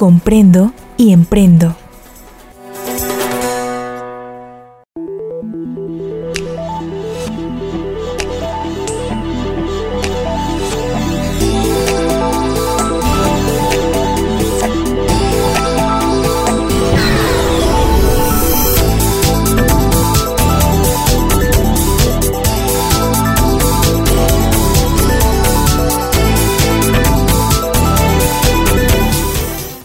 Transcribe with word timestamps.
comprendo 0.00 0.72
y 0.96 1.12
emprendo. 1.12 1.79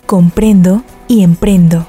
Comprendo 0.05 0.83
y 1.07 1.23
emprendo. 1.23 1.87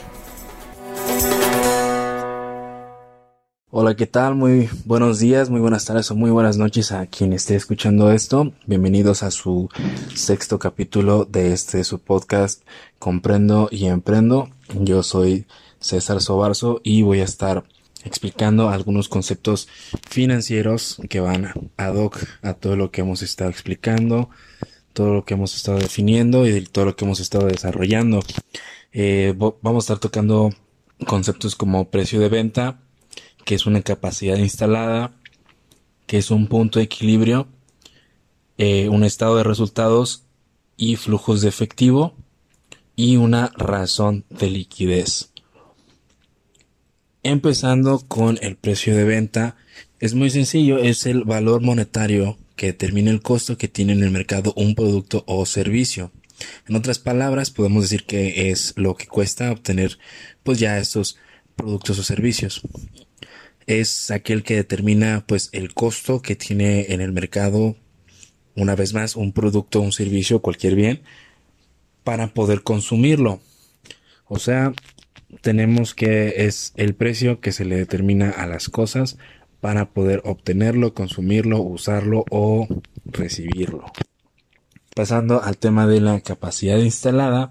Hola, 3.71 3.95
¿qué 3.95 4.07
tal? 4.07 4.35
Muy 4.35 4.71
buenos 4.87 5.19
días, 5.19 5.51
muy 5.51 5.61
buenas 5.61 5.85
tardes 5.85 6.11
o 6.11 6.15
muy 6.15 6.31
buenas 6.31 6.57
noches 6.57 6.93
a 6.93 7.07
quien 7.07 7.35
esté 7.35 7.57
escuchando 7.57 8.11
esto. 8.11 8.53
Bienvenidos 8.65 9.23
a 9.23 9.31
su 9.31 9.69
sexto 10.15 10.59
capítulo 10.59 11.27
de 11.27 11.53
este 11.53 11.85
su 11.85 11.99
podcast 11.99 12.63
Comprendo 12.99 13.69
y 13.71 13.87
Emprendo. 13.87 14.49
Yo 14.81 15.03
soy 15.03 15.45
César 15.79 16.23
Sobarzo 16.23 16.81
y 16.83 17.03
voy 17.03 17.21
a 17.21 17.25
estar 17.25 17.65
explicando 18.05 18.71
algunos 18.71 19.09
conceptos 19.09 19.69
financieros 20.09 20.97
que 21.11 21.21
van 21.21 21.53
ad 21.77 21.97
hoc 21.97 22.19
a 22.41 22.55
todo 22.55 22.77
lo 22.77 22.91
que 22.91 23.03
hemos 23.03 23.21
estado 23.21 23.51
explicando 23.51 24.31
todo 24.97 25.13
lo 25.13 25.25
que 25.27 25.35
hemos 25.35 25.55
estado 25.55 25.79
definiendo 25.79 26.49
y 26.49 26.63
todo 26.63 26.87
lo 26.87 26.97
que 26.97 27.05
hemos 27.05 27.21
estado 27.21 27.49
desarrollando. 27.49 28.21
Eh, 28.93 29.35
vamos 29.37 29.85
a 29.85 29.93
estar 29.93 29.99
tocando 29.99 30.55
conceptos 31.07 31.55
como 31.55 31.91
precio 31.91 32.19
de 32.19 32.31
venta, 32.31 32.81
que 33.45 33.55
es 33.55 33.67
una 33.67 33.83
capacidad 33.83 34.39
instalada, 34.39 35.13
que 36.07 36.17
es 36.17 36.31
un 36.31 36.47
punto 36.47 36.79
de 36.79 36.87
equilibrio, 36.87 37.47
eh, 38.57 38.89
un 38.89 39.05
estado 39.05 39.37
de 39.37 39.45
resultados 39.45 40.23
y 40.79 40.97
flujos 40.97 41.43
de 41.43 41.51
efectivo 41.51 42.15
y 42.97 43.19
una 43.19 43.53
razón 43.55 44.25
de 44.31 44.49
liquidez. 44.49 45.31
Empezando 47.23 48.03
con 48.09 48.39
el 48.41 48.57
precio 48.57 48.97
de 48.97 49.05
venta, 49.05 49.57
es 50.01 50.15
muy 50.15 50.31
sencillo, 50.31 50.79
es 50.79 51.05
el 51.05 51.25
valor 51.25 51.61
monetario 51.61 52.39
que 52.57 52.67
determine 52.67 53.11
el 53.11 53.23
costo 53.23 53.57
que 53.57 53.69
tiene 53.69 53.93
en 53.93 54.03
el 54.03 54.11
mercado 54.11 54.53
un 54.57 54.75
producto 54.75 55.23
o 55.27 55.47
servicio. 55.47 56.11
En 56.69 56.77
otras 56.77 56.99
palabras, 56.99 57.51
podemos 57.51 57.85
decir 57.85 58.05
que 58.05 58.51
es 58.51 58.73
lo 58.77 58.97
que 58.97 59.07
cuesta 59.07 59.53
obtener 59.53 59.99
pues 60.43 60.59
ya 60.59 60.79
estos 60.79 61.19
productos 61.55 61.99
o 61.99 62.03
servicios. 62.03 62.63
Es 63.67 64.11
aquel 64.11 64.43
que 64.43 64.57
determina 64.57 65.25
pues 65.27 65.51
el 65.53 65.75
costo 65.75 66.23
que 66.23 66.37
tiene 66.37 66.87
en 66.93 67.01
el 67.01 67.13
mercado 67.13 67.77
una 68.55 68.75
vez 68.75 68.95
más 68.95 69.17
un 69.17 69.33
producto, 69.33 69.81
un 69.81 69.93
servicio, 69.93 70.41
cualquier 70.41 70.75
bien 70.75 71.03
para 72.05 72.29
poder 72.29 72.63
consumirlo. 72.63 73.41
O 74.27 74.39
sea, 74.39 74.73
tenemos 75.41 75.95
que 75.95 76.47
es 76.47 76.73
el 76.77 76.95
precio 76.95 77.41
que 77.41 77.53
se 77.53 77.65
le 77.65 77.77
determina 77.77 78.31
a 78.31 78.47
las 78.47 78.69
cosas 78.69 79.19
para 79.61 79.91
poder 79.93 80.23
obtenerlo, 80.25 80.95
consumirlo, 80.95 81.61
usarlo 81.61 82.25
o 82.31 82.69
recibirlo. 83.05 83.85
Pasando 84.95 85.43
al 85.43 85.59
tema 85.59 85.87
de 85.87 86.01
la 86.01 86.21
capacidad 86.21 86.79
instalada, 86.79 87.51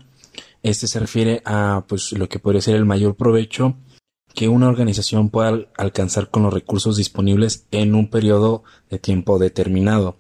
este 0.64 0.88
se 0.88 1.00
refiere 1.00 1.42
a 1.46 1.86
pues 1.88 2.12
lo 2.14 2.28
que 2.28 2.40
podría 2.40 2.62
ser 2.62 2.76
el 2.76 2.86
mayor 2.86 3.16
provecho 3.16 3.76
que 4.34 4.50
una 4.50 4.68
organización 4.68 5.30
pueda 5.30 5.66
alcanzar 5.78 6.30
con 6.30 6.44
los 6.44 6.54
recursos 6.54 6.98
disponibles 6.98 7.68
en 7.72 7.96
un 7.96 8.10
periodo 8.10 8.64
de 8.90 9.00
tiempo 9.00 9.40
determinado. 9.40 10.18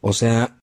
O 0.00 0.12
sea, 0.12 0.58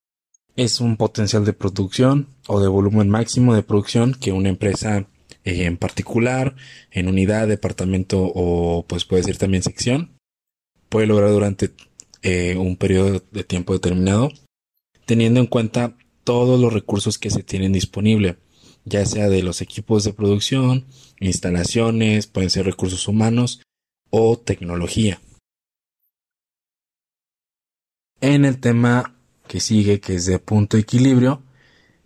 es 0.56 0.81
un 0.81 0.97
potencial 0.97 1.46
de 1.46 1.53
producción 1.53 2.28
o 2.47 2.59
de 2.59 2.68
volumen 2.68 3.09
máximo 3.09 3.56
de 3.56 3.63
producción 3.63 4.13
que 4.13 4.34
una 4.34 4.50
empresa 4.50 5.07
en 5.47 5.78
particular, 5.78 6.56
en 6.91 7.08
unidad, 7.08 7.47
departamento 7.47 8.19
o 8.22 8.85
pues 8.85 9.06
puede 9.06 9.24
ser 9.24 9.38
también 9.38 9.63
sección, 9.63 10.18
puede 10.90 11.08
lograr 11.08 11.31
durante 11.31 11.72
eh, 12.22 12.58
un 12.58 12.75
periodo 12.75 13.24
de 13.31 13.44
tiempo 13.44 13.74
determinado, 13.74 14.30
teniendo 15.06 15.40
en 15.40 15.47
cuenta 15.47 15.96
todos 16.24 16.59
los 16.59 16.74
recursos 16.74 17.18
que 17.18 17.30
se 17.30 17.44
tienen 17.44 17.72
disponible, 17.72 18.38
ya 18.84 19.06
sea 19.06 19.30
de 19.30 19.41
los 19.44 19.62
equipos 19.62 20.03
de 20.03 20.13
producción, 20.13 20.86
instalaciones, 21.22 22.28
pueden 22.28 22.50
ser 22.50 22.66
recursos 22.66 23.07
humanos 23.07 23.62
o 24.09 24.38
tecnología. 24.38 25.22
En 28.19 28.44
el 28.44 28.59
tema 28.59 29.16
que 29.47 29.62
sigue, 29.62 30.02
que 30.02 30.16
es 30.16 30.25
de 30.25 30.40
punto 30.40 30.75
equilibrio, 30.75 31.41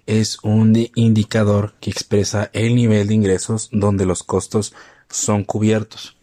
es 0.06 0.40
un 0.44 0.76
indicador 0.96 1.74
que 1.80 1.90
expresa 1.90 2.50
el 2.54 2.76
nivel 2.76 3.08
de 3.08 3.14
ingresos 3.14 3.70
donde 3.72 4.06
los 4.06 4.24
costos 4.24 4.74
son 5.10 5.44
cubiertos. 5.44 6.18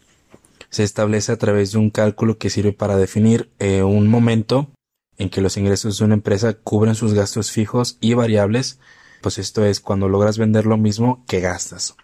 Se 0.69 0.83
establece 0.83 1.31
a 1.31 1.37
través 1.37 1.71
de 1.71 1.79
un 1.79 1.89
cálculo 1.89 2.37
que 2.37 2.49
sirve 2.49 2.73
para 2.73 2.97
definir 2.97 3.51
eh, 3.59 3.83
un 3.83 4.07
momento 4.07 4.69
en 5.17 5.29
que 5.29 5.41
los 5.41 5.57
ingresos 5.57 5.97
de 5.97 6.05
una 6.05 6.13
empresa 6.13 6.53
cubren 6.53 6.95
sus 6.95 7.13
gastos 7.13 7.51
fijos 7.51 7.97
y 7.99 8.13
variables, 8.13 8.79
pues 9.21 9.37
esto 9.37 9.65
es 9.65 9.79
cuando 9.79 10.07
logras 10.07 10.37
vender 10.37 10.65
lo 10.65 10.77
mismo 10.77 11.23
que 11.27 11.39
gastas. 11.41 11.95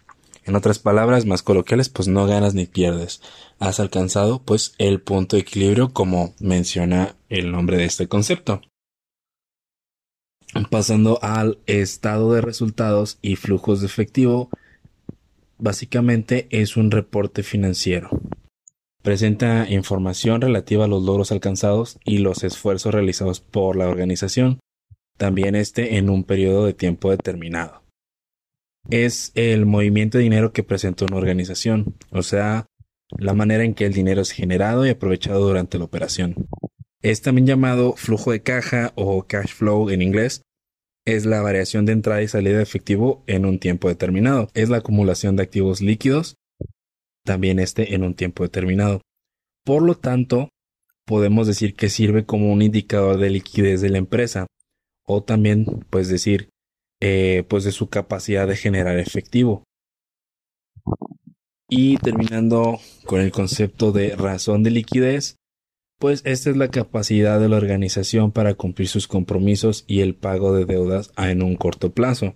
En 0.44 0.56
otras 0.56 0.78
palabras 0.78 1.26
más 1.26 1.42
coloquiales, 1.42 1.90
pues 1.90 2.08
no 2.08 2.28
ganas 2.28 2.54
ni 2.54 2.68
pierdes. 2.68 3.22
Has 3.58 3.80
alcanzado 3.80 4.44
pues 4.44 4.74
el 4.78 5.02
punto 5.02 5.36
de 5.36 5.42
equilibrio 5.42 5.92
como 5.92 6.36
menciona 6.40 7.16
el 7.30 7.52
nombre 7.52 7.78
de 7.78 7.86
este 7.86 8.08
concepto. 8.08 8.62
Pasando 10.64 11.20
al 11.22 11.60
estado 11.66 12.34
de 12.34 12.40
resultados 12.40 13.20
y 13.22 13.36
flujos 13.36 13.82
de 13.82 13.88
efectivo, 13.88 14.50
básicamente 15.58 16.48
es 16.50 16.78
un 16.78 16.92
reporte 16.92 17.44
financiero. 17.44 18.10
Presenta 19.04 19.70
información 19.70 20.40
relativa 20.40 20.86
a 20.86 20.88
los 20.88 21.04
logros 21.04 21.34
alcanzados 21.34 22.00
y 22.06 22.20
los 22.20 22.44
esfuerzos 22.44 22.94
realizados 22.94 23.42
por 23.42 23.76
la 23.76 23.88
organización, 23.88 24.60
también 25.18 25.56
este 25.56 25.98
en 25.98 26.10
un 26.10 26.24
periodo 26.24 26.66
de 26.66 26.74
tiempo 26.74 27.12
determinado. 27.12 27.84
Es 28.90 29.32
el 29.36 29.66
movimiento 29.66 30.18
de 30.18 30.24
dinero 30.24 30.54
que 30.54 30.64
presenta 30.64 31.06
una 31.06 31.18
organización, 31.18 31.96
o 32.12 32.24
sea, 32.24 32.66
la 33.18 33.34
manera 33.34 33.64
en 33.66 33.74
que 33.74 33.86
el 33.86 33.94
dinero 33.94 34.22
es 34.22 34.32
generado 34.32 34.86
y 34.86 34.90
aprovechado 34.90 35.46
durante 35.46 35.78
la 35.78 35.86
operación. 35.86 36.48
Es 37.06 37.22
también 37.22 37.46
llamado 37.46 37.94
flujo 37.96 38.32
de 38.32 38.42
caja 38.42 38.92
o 38.96 39.28
cash 39.28 39.54
flow 39.54 39.92
en 39.92 40.02
inglés. 40.02 40.42
Es 41.06 41.28
la 41.28 41.40
variación 41.40 41.86
de 41.86 41.92
entrada 41.92 42.24
y 42.24 42.28
salida 42.28 42.58
de 42.58 42.64
efectivo 42.64 43.24
en 43.28 43.46
un 43.46 43.60
tiempo 43.60 43.90
determinado. 43.90 44.50
Es 44.56 44.70
la 44.70 44.78
acumulación 44.78 45.36
de 45.36 45.44
activos 45.44 45.82
líquidos, 45.82 46.34
también 47.24 47.60
este 47.60 47.94
en 47.94 48.04
un 48.04 48.16
tiempo 48.16 48.42
determinado. 48.42 49.02
Por 49.64 49.84
lo 49.84 49.94
tanto, 49.94 50.50
podemos 51.06 51.46
decir 51.46 51.76
que 51.76 51.90
sirve 51.90 52.26
como 52.26 52.52
un 52.52 52.64
indicador 52.64 53.20
de 53.20 53.30
liquidez 53.30 53.82
de 53.82 53.90
la 53.90 54.00
empresa 54.00 54.48
o 55.06 55.22
también 55.22 55.86
pues 55.92 56.08
decir 56.08 56.50
eh, 57.02 57.44
pues 57.48 57.66
de 57.66 57.72
su 57.72 57.88
capacidad 57.88 58.48
de 58.48 58.56
generar 58.56 58.98
efectivo. 58.98 59.64
Y 61.70 61.98
terminando 61.98 62.80
con 63.06 63.22
el 63.22 63.32
concepto 63.32 63.92
de 63.92 64.16
razón 64.16 64.64
de 64.64 64.72
liquidez, 64.72 65.36
pues 66.00 66.22
esta 66.26 66.50
es 66.50 66.58
la 66.58 66.70
capacidad 66.70 67.40
de 67.40 67.50
la 67.50 67.58
organización 67.58 68.32
para 68.32 68.54
cumplir 68.54 68.88
sus 68.88 69.08
compromisos 69.08 69.86
y 69.88 70.02
el 70.02 70.16
pago 70.16 70.54
de 70.54 70.66
deudas 70.66 71.12
en 71.18 71.42
un 71.42 71.56
corto 71.56 71.94
plazo. 71.94 72.36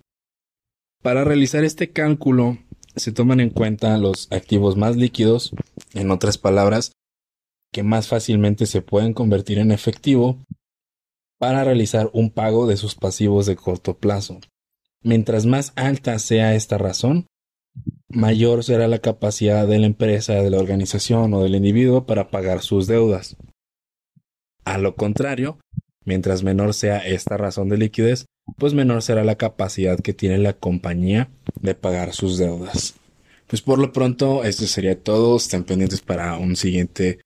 Para 1.02 1.24
realizar 1.24 1.64
este 1.64 1.90
cálculo 1.90 2.58
se 2.96 3.12
toman 3.12 3.40
en 3.40 3.50
cuenta 3.50 3.96
los 3.98 4.30
activos 4.30 4.76
más 4.76 4.96
líquidos, 4.96 5.52
en 5.94 6.10
otras 6.10 6.38
palabras, 6.38 6.92
que 7.72 7.82
más 7.82 8.08
fácilmente 8.08 8.66
se 8.66 8.82
pueden 8.82 9.14
convertir 9.14 9.58
en 9.58 9.70
efectivo 9.70 10.44
para 11.38 11.64
realizar 11.64 12.10
un 12.12 12.30
pago 12.30 12.66
de 12.66 12.76
sus 12.76 12.94
pasivos 12.94 13.46
de 13.46 13.56
corto 13.56 13.96
plazo. 13.96 14.40
Mientras 15.02 15.46
más 15.46 15.72
alta 15.76 16.18
sea 16.18 16.54
esta 16.54 16.76
razón, 16.76 17.26
mayor 18.08 18.64
será 18.64 18.88
la 18.88 18.98
capacidad 18.98 19.66
de 19.66 19.78
la 19.78 19.86
empresa, 19.86 20.34
de 20.34 20.50
la 20.50 20.58
organización 20.58 21.32
o 21.32 21.42
del 21.42 21.54
individuo 21.54 22.04
para 22.04 22.30
pagar 22.30 22.60
sus 22.60 22.86
deudas. 22.86 23.36
A 24.64 24.78
lo 24.78 24.94
contrario, 24.94 25.58
mientras 26.04 26.42
menor 26.42 26.74
sea 26.74 26.98
esta 26.98 27.36
razón 27.36 27.68
de 27.68 27.78
liquidez, 27.78 28.26
pues 28.58 28.74
menor 28.74 29.02
será 29.02 29.24
la 29.24 29.36
capacidad 29.36 29.98
que 29.98 30.14
tiene 30.14 30.38
la 30.38 30.52
compañía 30.52 31.30
de 31.60 31.74
pagar 31.74 32.12
sus 32.12 32.38
deudas. 32.38 32.94
Pues 33.46 33.62
por 33.62 33.78
lo 33.78 33.92
pronto, 33.92 34.44
esto 34.44 34.66
sería 34.66 35.00
todo. 35.00 35.36
Estén 35.36 35.64
pendientes 35.64 36.00
para 36.00 36.36
un 36.36 36.56
siguiente 36.56 37.18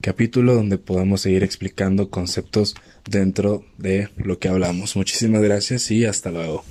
capítulo 0.00 0.54
donde 0.54 0.78
podamos 0.78 1.22
seguir 1.22 1.42
explicando 1.42 2.10
conceptos 2.10 2.74
dentro 3.08 3.64
de 3.78 4.08
lo 4.16 4.38
que 4.38 4.48
hablamos. 4.48 4.94
Muchísimas 4.94 5.42
gracias 5.42 5.90
y 5.90 6.04
hasta 6.04 6.30
luego. 6.30 6.64